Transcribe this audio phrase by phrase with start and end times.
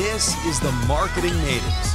[0.00, 1.94] This is the Marketing Natives,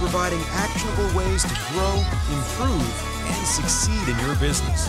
[0.00, 2.04] providing actionable ways to grow,
[2.34, 4.88] improve, and succeed in your business.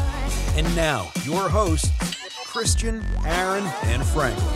[0.58, 1.92] And now, your hosts,
[2.48, 4.48] Christian, Aaron, and Franklin.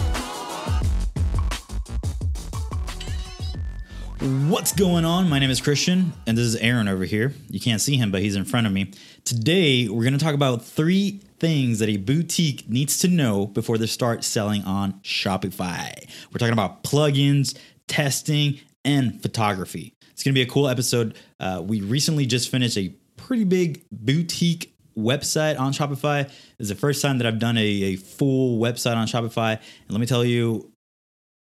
[4.49, 5.29] What's going on?
[5.29, 7.35] My name is Christian, and this is Aaron over here.
[7.47, 8.91] You can't see him, but he's in front of me.
[9.23, 13.77] Today, we're going to talk about three things that a boutique needs to know before
[13.77, 15.93] they start selling on Shopify.
[16.31, 17.55] We're talking about plugins,
[17.89, 19.93] testing, and photography.
[20.11, 21.15] It's going to be a cool episode.
[21.39, 26.29] Uh, we recently just finished a pretty big boutique website on Shopify.
[26.59, 29.51] Is the first time that I've done a, a full website on Shopify.
[29.51, 30.71] And let me tell you,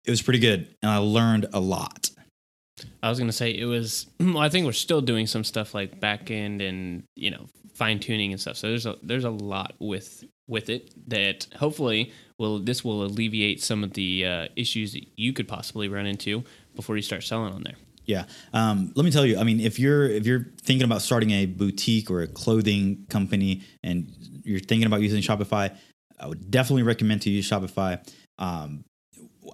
[0.05, 2.11] it was pretty good, and I learned a lot.
[3.01, 4.07] I was gonna say it was.
[4.19, 7.99] Well, I think we're still doing some stuff like back end and you know fine
[7.99, 8.57] tuning and stuff.
[8.57, 13.61] So there's a there's a lot with with it that hopefully will this will alleviate
[13.61, 16.43] some of the uh, issues that you could possibly run into
[16.75, 17.75] before you start selling on there.
[18.05, 18.25] Yeah.
[18.53, 19.39] Um, let me tell you.
[19.39, 23.61] I mean, if you're if you're thinking about starting a boutique or a clothing company
[23.83, 24.11] and
[24.43, 25.75] you're thinking about using Shopify,
[26.19, 28.07] I would definitely recommend to use Shopify.
[28.37, 28.83] Um,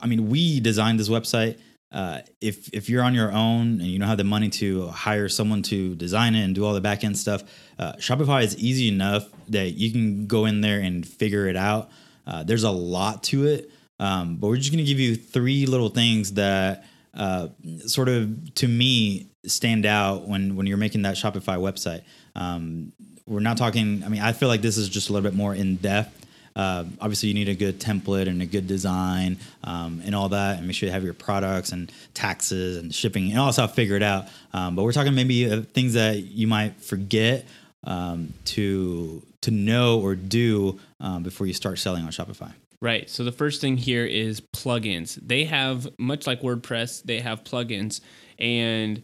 [0.02, 1.60] I mean, we designed this website
[1.92, 5.28] uh, if if you're on your own and you don't have the money to hire
[5.28, 7.44] someone to design it and do all the back end stuff,
[7.78, 11.90] uh, Shopify is easy enough that you can go in there and figure it out.
[12.26, 15.66] Uh, there's a lot to it, um, but we're just going to give you three
[15.66, 17.48] little things that uh,
[17.86, 22.04] sort of to me stand out when when you're making that Shopify website.
[22.36, 22.92] Um,
[23.26, 24.04] we're not talking.
[24.04, 26.22] I mean, I feel like this is just a little bit more in depth
[26.56, 30.58] uh, obviously you need a good template and a good design um, and all that
[30.58, 34.04] and make sure you have your products and taxes and shipping and all stuff figured
[34.04, 37.46] out um, but we're talking maybe uh, things that you might forget
[37.86, 43.08] um, to to know or do um, before you start selling on shopify Right.
[43.10, 45.20] So the first thing here is plugins.
[45.22, 48.02] They have much like WordPress, they have plugins
[48.40, 49.04] and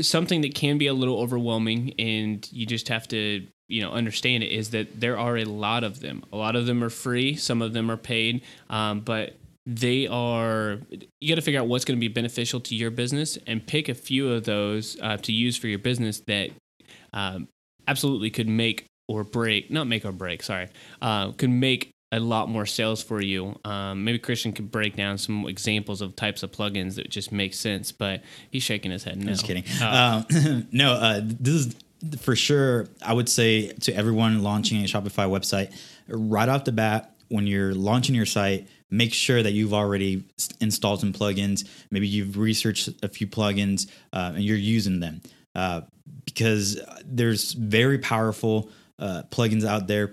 [0.00, 4.44] something that can be a little overwhelming and you just have to you know understand
[4.44, 6.22] it is that there are a lot of them.
[6.32, 7.34] A lot of them are free.
[7.34, 10.78] Some of them are paid, um, but they are
[11.20, 13.88] you got to figure out what's going to be beneficial to your business and pick
[13.88, 16.50] a few of those uh, to use for your business that
[17.14, 17.48] um,
[17.88, 20.68] absolutely could make or break not make or break sorry
[21.00, 23.58] uh, could make a lot more sales for you.
[23.64, 27.54] Um, maybe christian could break down some examples of types of plugins that just make
[27.54, 29.32] sense but he's shaking his head no.
[29.32, 29.64] Just kidding.
[29.80, 31.76] Uh, um, no uh, this is
[32.18, 35.74] for sure, I would say to everyone launching a Shopify website,
[36.08, 40.24] right off the bat, when you're launching your site, make sure that you've already
[40.60, 41.66] installed some plugins.
[41.90, 45.22] Maybe you've researched a few plugins uh, and you're using them.
[45.54, 45.82] Uh,
[46.24, 48.70] because there's very powerful
[49.02, 50.12] uh, plugins out there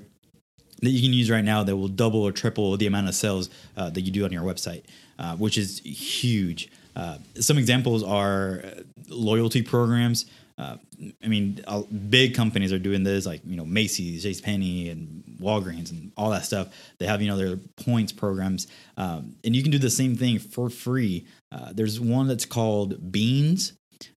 [0.81, 3.50] that you can use right now that will double or triple the amount of sales
[3.77, 4.83] uh, that you do on your website,
[5.19, 6.69] uh, which is huge.
[6.95, 8.63] Uh, some examples are
[9.07, 10.25] loyalty programs.
[10.57, 10.75] Uh,
[11.23, 11.63] I mean,
[12.09, 16.44] big companies are doing this, like you know Macy's, JCPenney, and Walgreens, and all that
[16.44, 16.67] stuff.
[16.97, 18.67] They have you know their points programs,
[18.97, 21.25] um, and you can do the same thing for free.
[21.51, 23.73] Uh, there's one that's called Beans,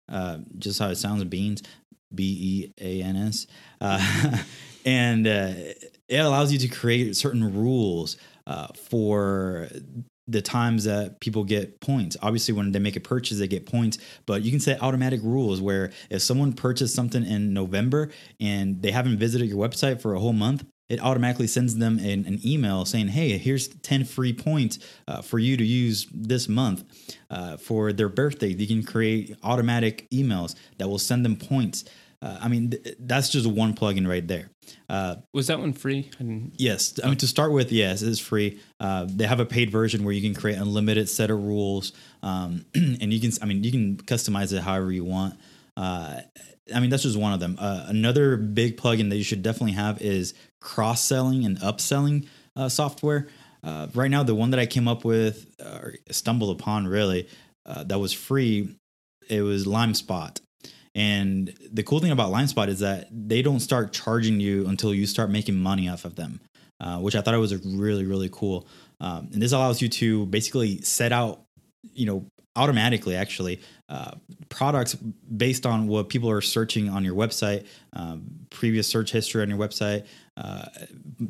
[0.09, 1.63] uh, just how it sounds, Beans,
[2.13, 3.47] B E A N S,
[3.81, 4.37] uh,
[4.85, 5.53] and uh,
[6.07, 9.69] it allows you to create certain rules uh, for
[10.27, 12.15] the times that people get points.
[12.21, 15.59] Obviously, when they make a purchase, they get points, but you can set automatic rules
[15.59, 18.09] where if someone purchased something in November
[18.39, 22.25] and they haven't visited your website for a whole month, it automatically sends them an,
[22.25, 26.83] an email saying, "Hey, here's 10 free points uh, for you to use this month
[27.29, 31.85] uh, for their birthday." You can create automatic emails that will send them points.
[32.21, 34.49] Uh, I mean, th- that's just one plugin right there.
[34.87, 36.09] Uh, was that one free?
[36.19, 36.23] I
[36.55, 36.97] yes.
[37.03, 38.61] I mean, to start with, yes, it is free.
[38.79, 41.91] Uh, they have a paid version where you can create unlimited set of rules,
[42.21, 45.37] um, and you can, I mean, you can customize it however you want.
[46.71, 47.57] Uh, I mean, that's just one of them.
[47.59, 52.69] Uh, another big plugin that you should definitely have is cross selling and upselling uh,
[52.69, 53.27] software.
[53.93, 57.27] right now, the one that I came up with or stumbled upon really
[57.65, 58.75] that was free,
[59.29, 60.39] it was LimeSpot
[60.95, 65.07] and the cool thing about LimeSpot is that they don't start charging you until you
[65.07, 66.39] start making money off of them,
[66.79, 68.67] uh, which I thought was really really cool.
[68.99, 71.41] Um, and this allows you to basically set out,
[71.91, 72.25] you know,
[72.55, 73.59] automatically actually
[73.89, 74.11] uh,
[74.49, 79.49] products based on what people are searching on your website, um, previous search history on
[79.49, 80.05] your website,
[80.37, 80.65] uh,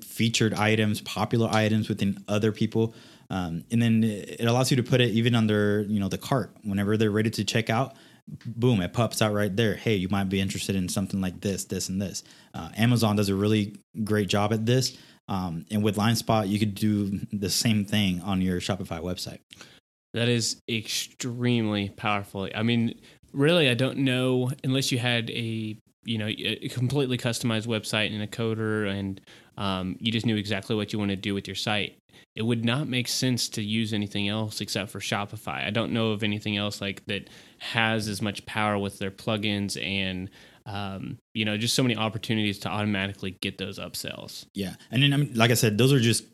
[0.01, 2.93] featured items, popular items within other people.
[3.29, 6.51] Um, and then it allows you to put it even under you know the cart
[6.63, 7.95] whenever they're ready to check out
[8.27, 9.75] boom, it pops out right there.
[9.75, 12.23] Hey, you might be interested in something like this, this, and this.
[12.53, 14.97] Uh, Amazon does a really great job at this.
[15.27, 19.39] Um, and with LimeSpot, you could do the same thing on your Shopify website.
[20.13, 22.47] That is extremely powerful.
[22.53, 22.99] I mean,
[23.33, 28.21] really, I don't know unless you had a you know a completely customized website and
[28.21, 29.19] a coder, and
[29.57, 31.97] um, you just knew exactly what you want to do with your site.
[32.35, 35.65] It would not make sense to use anything else except for Shopify.
[35.65, 39.81] I don't know of anything else like that has as much power with their plugins
[39.83, 40.29] and
[40.65, 44.45] um, you know just so many opportunities to automatically get those upsells.
[44.53, 46.25] Yeah, and then I mean, like I said, those are just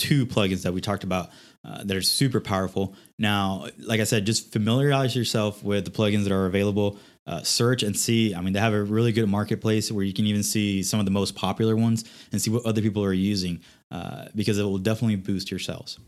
[0.00, 1.30] two plugins that we talked about
[1.64, 2.94] uh, that are super powerful.
[3.18, 6.98] Now, like I said, just familiarize yourself with the plugins that are available.
[7.26, 8.34] Uh, search and see.
[8.34, 11.04] I mean, they have a really good marketplace where you can even see some of
[11.04, 13.60] the most popular ones and see what other people are using
[13.92, 16.00] uh, because it will definitely boost your sales.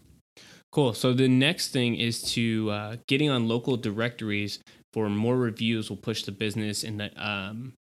[0.73, 0.95] Cool.
[0.95, 4.59] So the next thing is to uh, getting on local directories
[4.93, 7.75] for more reviews will push the business in the um,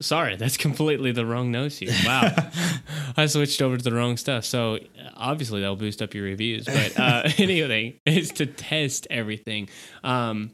[0.00, 1.92] Sorry, that's completely the wrong notes here.
[2.04, 2.32] Wow,
[3.16, 4.44] I switched over to the wrong stuff.
[4.44, 4.78] So
[5.16, 6.66] obviously that'll boost up your reviews.
[6.66, 9.68] But uh, anyway, is to test everything.
[10.04, 10.52] Um,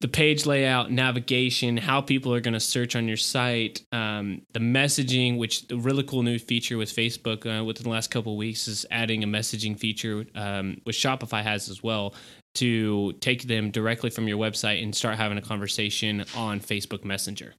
[0.00, 4.60] the page layout, navigation, how people are going to search on your site, um, the
[4.60, 8.38] messaging, which the really cool new feature with Facebook uh, within the last couple of
[8.38, 12.14] weeks is adding a messaging feature, um, which Shopify has as well,
[12.56, 17.54] to take them directly from your website and start having a conversation on Facebook Messenger.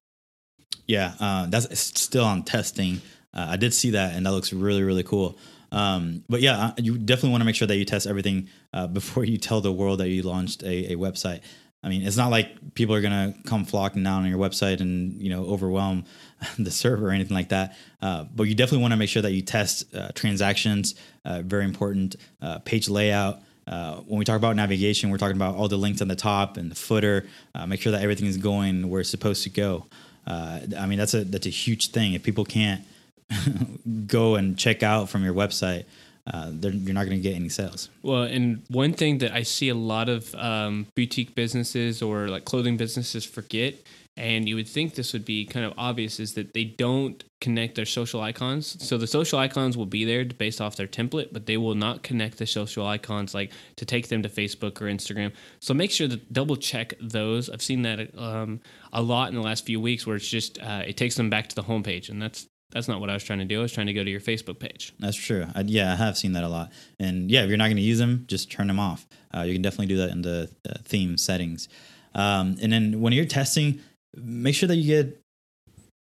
[0.88, 3.02] Yeah, uh, that's still on testing.
[3.34, 5.38] Uh, I did see that, and that looks really, really cool.
[5.72, 8.88] Um, but yeah, uh, you definitely want to make sure that you test everything uh,
[9.00, 11.42] before you tell the world that you launched a, a website.
[11.84, 15.22] I mean, it's not like people are gonna come flocking down on your website and
[15.22, 16.06] you know overwhelm
[16.58, 17.78] the server or anything like that.
[18.02, 20.96] Uh, but you definitely want to make sure that you test uh, transactions.
[21.24, 22.16] Uh, very important.
[22.42, 23.40] Uh, page layout.
[23.68, 26.72] When we talk about navigation, we're talking about all the links on the top and
[26.72, 27.28] the footer.
[27.68, 29.86] Make sure that everything is going where it's supposed to go.
[30.27, 32.13] I mean, that's a that's a huge thing.
[32.13, 32.83] If people can't
[34.07, 35.86] go and check out from your website,
[36.27, 37.89] uh, you're not going to get any sales.
[38.01, 42.45] Well, and one thing that I see a lot of um, boutique businesses or like
[42.45, 43.75] clothing businesses forget,
[44.18, 47.76] and you would think this would be kind of obvious, is that they don't connect
[47.76, 48.82] their social icons.
[48.84, 52.02] So the social icons will be there based off their template, but they will not
[52.02, 55.34] connect the social icons like to take them to Facebook or Instagram.
[55.60, 57.50] So make sure to double check those.
[57.50, 58.62] I've seen that um,
[58.94, 61.50] a lot in the last few weeks where it's just uh, it takes them back
[61.50, 63.60] to the homepage, and that's that's not what I was trying to do.
[63.60, 64.94] I was trying to go to your Facebook page.
[65.00, 65.46] That's true.
[65.56, 66.72] I, yeah, I have seen that a lot.
[67.00, 69.08] And yeah, if you're not going to use them, just turn them off.
[69.34, 71.70] Uh, you can definitely do that in the uh, theme settings.
[72.14, 73.80] Um, and then when you're testing,
[74.16, 75.22] make sure that you get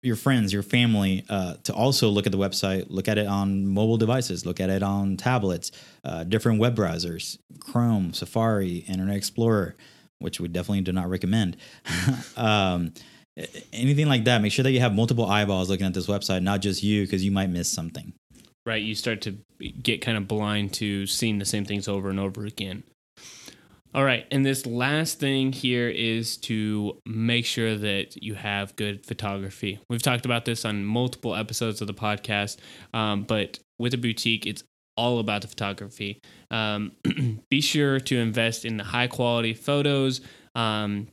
[0.03, 3.67] your friends, your family, uh, to also look at the website, look at it on
[3.67, 5.73] mobile devices, look at it on tablets,
[6.05, 9.75] uh, different web browsers, Chrome, Safari, Internet Explorer,
[10.21, 11.57] which we definitely do not recommend.
[12.37, 12.93] um,
[13.73, 16.61] anything like that, make sure that you have multiple eyeballs looking at this website, not
[16.61, 18.13] just you, because you might miss something.
[18.65, 18.83] Right.
[18.83, 19.37] You start to
[19.83, 22.83] get kind of blind to seeing the same things over and over again.
[23.95, 24.27] All right.
[24.31, 29.81] And this last thing here is to make sure that you have good photography.
[29.89, 32.59] We've talked about this on multiple episodes of the podcast,
[32.93, 34.63] um, but with a boutique, it's
[34.97, 36.21] all about the photography.
[36.51, 36.93] Um,
[37.51, 40.21] be sure to invest in the high quality photos.
[40.55, 41.09] Um,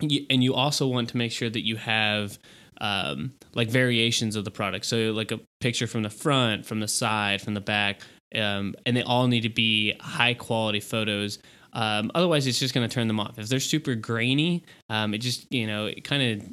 [0.00, 2.38] and you also want to make sure that you have
[2.80, 4.86] um, like variations of the product.
[4.86, 8.00] So like a picture from the front, from the side, from the back,
[8.34, 11.38] um, and they all need to be high quality photos.
[11.72, 13.38] Um, otherwise, it's just going to turn them off.
[13.38, 16.48] If they're super grainy, um, it just you know it kind of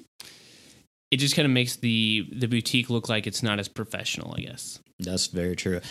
[1.12, 4.36] it just kind of makes the the boutique look like it's not as professional.
[4.38, 5.81] I guess that's very true.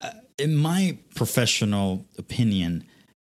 [0.00, 2.84] Uh, in my professional opinion,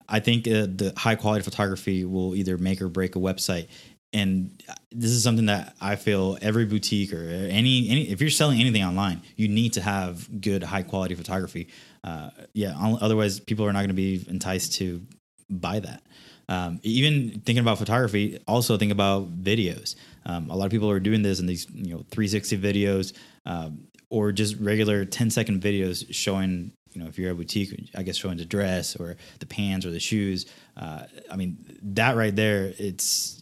[0.08, 3.68] I think uh, the high quality photography will either make or break a website.
[4.12, 8.58] And this is something that I feel every boutique or any any if you're selling
[8.58, 11.68] anything online, you need to have good high quality photography.
[12.02, 15.02] Uh, yeah, otherwise people are not going to be enticed to
[15.50, 16.02] buy that.
[16.48, 19.96] Um, even thinking about photography, also think about videos.
[20.24, 23.12] Um, a lot of people are doing this in these you know 360 videos
[23.44, 28.02] um, or just regular 10 second videos showing you know, if you're a boutique, I
[28.02, 30.46] guess showing the dress or the pants or the shoes.
[30.76, 33.37] Uh, I mean, that right there, it's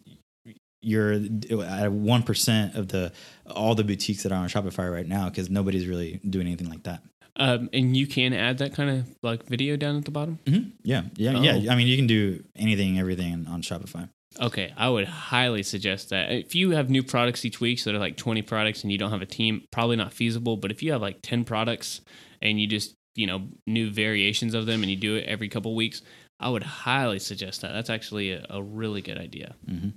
[0.86, 3.12] you're at one percent of the
[3.50, 6.84] all the boutiques that are on Shopify right now because nobody's really doing anything like
[6.84, 7.02] that.
[7.38, 10.38] Um, and you can add that kind of like video down at the bottom.
[10.46, 10.70] Mm-hmm.
[10.84, 11.42] Yeah, yeah, oh.
[11.42, 11.72] yeah.
[11.72, 14.08] I mean, you can do anything, everything on Shopify.
[14.40, 16.30] Okay, I would highly suggest that.
[16.30, 19.10] If you have new products each week, so they're like 20 products and you don't
[19.10, 20.56] have a team, probably not feasible.
[20.56, 22.00] But if you have like 10 products
[22.42, 25.74] and you just you know new variations of them and you do it every couple
[25.74, 26.02] weeks
[26.38, 29.88] i would highly suggest that that's actually a, a really good idea mm-hmm.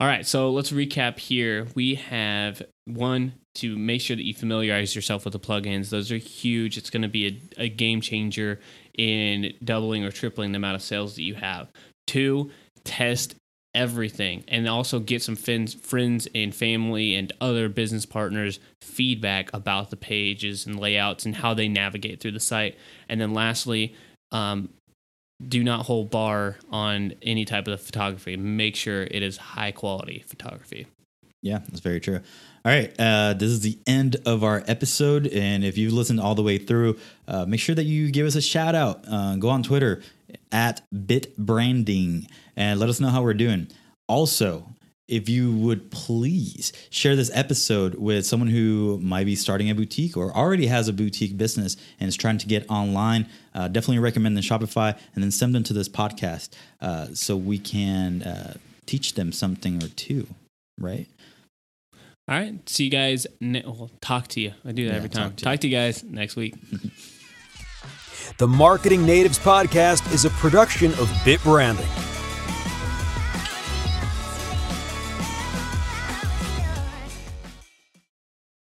[0.00, 4.94] All right so let's recap here we have one to make sure that you familiarize
[4.94, 5.90] yourself with the plugins.
[5.90, 6.78] Those are huge.
[6.78, 7.26] It's going to be
[7.58, 8.60] a, a game changer
[8.96, 11.68] in doubling or tripling the amount of sales that you have.
[12.06, 12.50] Two,
[12.84, 13.34] test
[13.74, 19.90] everything and also get some friends, friends and family and other business partners feedback about
[19.90, 22.76] the pages and layouts and how they navigate through the site.
[23.08, 23.94] And then lastly,
[24.32, 24.70] um,
[25.46, 28.36] do not hold bar on any type of photography.
[28.36, 30.86] Make sure it is high quality photography.
[31.42, 32.20] Yeah, that's very true.
[32.64, 36.34] All right, uh, this is the end of our episode, and if you've listened all
[36.34, 39.02] the way through, uh, make sure that you give us a shout out.
[39.10, 40.02] Uh, go on Twitter
[40.52, 43.68] at BitBranding and let us know how we're doing.
[44.08, 44.68] Also,
[45.10, 50.16] if you would please share this episode with someone who might be starting a boutique
[50.16, 54.36] or already has a boutique business and is trying to get online, uh, definitely recommend
[54.36, 56.50] the Shopify and then send them to this podcast
[56.80, 58.54] uh, so we can uh,
[58.86, 60.26] teach them something or two,
[60.78, 61.06] right?
[62.28, 62.68] All right.
[62.68, 63.26] See you guys.
[63.40, 64.52] Ne- well, talk to you.
[64.64, 65.30] I do that Yeah, every time.
[65.30, 66.54] talk to Talk to you guys next week.
[68.38, 71.88] The Marketing Natives podcast is a production of Bit Branding.